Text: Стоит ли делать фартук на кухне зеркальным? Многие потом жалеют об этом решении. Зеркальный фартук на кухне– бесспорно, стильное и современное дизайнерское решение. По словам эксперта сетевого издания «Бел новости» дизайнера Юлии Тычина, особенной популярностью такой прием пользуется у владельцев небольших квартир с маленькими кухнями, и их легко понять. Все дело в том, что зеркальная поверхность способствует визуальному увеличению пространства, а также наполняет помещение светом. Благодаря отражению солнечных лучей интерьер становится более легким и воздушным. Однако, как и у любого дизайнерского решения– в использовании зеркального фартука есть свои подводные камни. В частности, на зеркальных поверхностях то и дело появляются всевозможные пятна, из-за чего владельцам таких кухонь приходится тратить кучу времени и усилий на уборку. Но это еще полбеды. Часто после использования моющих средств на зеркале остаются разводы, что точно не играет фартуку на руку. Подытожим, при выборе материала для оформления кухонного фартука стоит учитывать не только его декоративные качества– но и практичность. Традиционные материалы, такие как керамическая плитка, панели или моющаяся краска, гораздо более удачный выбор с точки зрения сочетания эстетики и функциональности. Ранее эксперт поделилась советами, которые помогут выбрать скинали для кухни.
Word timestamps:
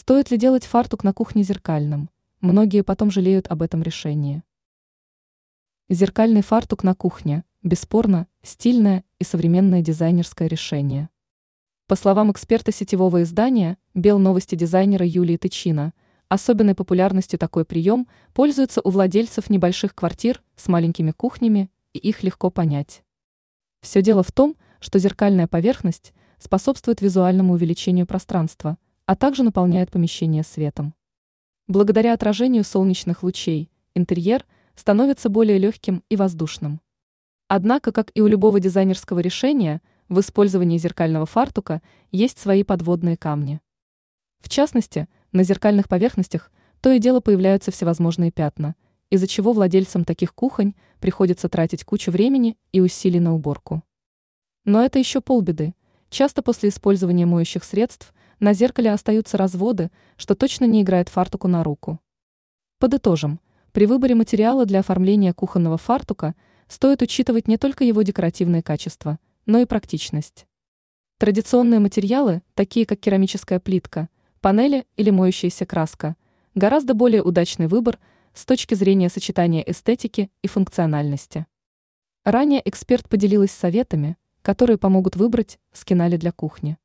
Стоит 0.00 0.30
ли 0.30 0.38
делать 0.38 0.64
фартук 0.64 1.02
на 1.02 1.12
кухне 1.12 1.42
зеркальным? 1.42 2.08
Многие 2.40 2.84
потом 2.84 3.10
жалеют 3.10 3.48
об 3.48 3.62
этом 3.62 3.82
решении. 3.82 4.44
Зеркальный 5.88 6.42
фартук 6.42 6.84
на 6.84 6.94
кухне– 6.94 7.42
бесспорно, 7.64 8.28
стильное 8.40 9.02
и 9.18 9.24
современное 9.24 9.82
дизайнерское 9.82 10.46
решение. 10.46 11.08
По 11.88 11.96
словам 11.96 12.30
эксперта 12.30 12.70
сетевого 12.70 13.24
издания 13.24 13.76
«Бел 13.92 14.20
новости» 14.20 14.54
дизайнера 14.54 15.04
Юлии 15.04 15.36
Тычина, 15.36 15.92
особенной 16.28 16.76
популярностью 16.76 17.36
такой 17.36 17.64
прием 17.64 18.06
пользуется 18.34 18.80
у 18.84 18.90
владельцев 18.90 19.50
небольших 19.50 19.96
квартир 19.96 20.44
с 20.54 20.68
маленькими 20.68 21.10
кухнями, 21.10 21.72
и 21.92 21.98
их 21.98 22.22
легко 22.22 22.50
понять. 22.50 23.02
Все 23.80 24.00
дело 24.00 24.22
в 24.22 24.30
том, 24.30 24.54
что 24.78 25.00
зеркальная 25.00 25.48
поверхность 25.48 26.14
способствует 26.38 27.00
визуальному 27.00 27.54
увеличению 27.54 28.06
пространства, 28.06 28.78
а 29.08 29.16
также 29.16 29.42
наполняет 29.42 29.90
помещение 29.90 30.44
светом. 30.44 30.94
Благодаря 31.66 32.12
отражению 32.12 32.62
солнечных 32.62 33.22
лучей 33.22 33.70
интерьер 33.94 34.46
становится 34.76 35.28
более 35.28 35.58
легким 35.58 36.04
и 36.08 36.14
воздушным. 36.14 36.80
Однако, 37.48 37.90
как 37.90 38.12
и 38.14 38.20
у 38.20 38.26
любого 38.28 38.60
дизайнерского 38.60 39.18
решения– 39.18 39.82
в 40.08 40.20
использовании 40.20 40.78
зеркального 40.78 41.26
фартука 41.26 41.82
есть 42.10 42.38
свои 42.38 42.62
подводные 42.62 43.16
камни. 43.16 43.60
В 44.40 44.48
частности, 44.48 45.06
на 45.32 45.42
зеркальных 45.42 45.88
поверхностях 45.88 46.50
то 46.80 46.90
и 46.90 46.98
дело 46.98 47.20
появляются 47.20 47.70
всевозможные 47.70 48.30
пятна, 48.30 48.74
из-за 49.10 49.26
чего 49.26 49.52
владельцам 49.52 50.04
таких 50.04 50.34
кухонь 50.34 50.74
приходится 51.00 51.48
тратить 51.48 51.84
кучу 51.84 52.10
времени 52.10 52.56
и 52.72 52.80
усилий 52.80 53.20
на 53.20 53.34
уборку. 53.34 53.82
Но 54.64 54.82
это 54.82 54.98
еще 54.98 55.20
полбеды. 55.20 55.74
Часто 56.08 56.40
после 56.40 56.70
использования 56.70 57.26
моющих 57.26 57.64
средств 57.64 58.14
на 58.40 58.52
зеркале 58.52 58.92
остаются 58.92 59.36
разводы, 59.36 59.90
что 60.16 60.34
точно 60.34 60.64
не 60.64 60.82
играет 60.82 61.08
фартуку 61.08 61.48
на 61.48 61.64
руку. 61.64 62.00
Подытожим, 62.78 63.40
при 63.72 63.86
выборе 63.86 64.14
материала 64.14 64.66
для 64.66 64.80
оформления 64.80 65.32
кухонного 65.32 65.78
фартука 65.78 66.34
стоит 66.68 67.02
учитывать 67.02 67.48
не 67.48 67.56
только 67.56 67.84
его 67.84 68.02
декоративные 68.02 68.62
качества– 68.62 69.18
но 69.48 69.60
и 69.60 69.64
практичность. 69.64 70.46
Традиционные 71.16 71.80
материалы, 71.80 72.42
такие 72.54 72.84
как 72.84 73.00
керамическая 73.00 73.58
плитка, 73.58 74.10
панели 74.42 74.86
или 74.96 75.08
моющаяся 75.08 75.64
краска, 75.64 76.16
гораздо 76.54 76.92
более 76.92 77.22
удачный 77.22 77.66
выбор 77.66 77.98
с 78.34 78.44
точки 78.44 78.74
зрения 78.74 79.08
сочетания 79.08 79.62
эстетики 79.62 80.30
и 80.42 80.48
функциональности. 80.48 81.46
Ранее 82.24 82.60
эксперт 82.68 83.08
поделилась 83.08 83.50
советами, 83.50 84.18
которые 84.42 84.76
помогут 84.76 85.16
выбрать 85.16 85.58
скинали 85.72 86.18
для 86.18 86.30
кухни. 86.30 86.76